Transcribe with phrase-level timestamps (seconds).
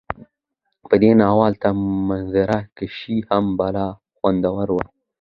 [0.89, 1.69] په دې ناول ته
[2.09, 4.85] منظره کشي هم بلا خوندوره وه